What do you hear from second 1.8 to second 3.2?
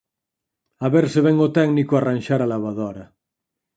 a arranxar a lavadora.